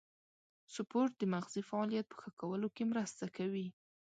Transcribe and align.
سپورت 0.75 1.13
د 1.17 1.23
مغزي 1.33 1.61
فعالیت 1.69 2.05
په 2.09 2.15
ښه 2.21 2.29
کولو 2.41 2.67
کې 2.75 2.83
مرسته 2.91 3.25
کوي. 3.37 3.67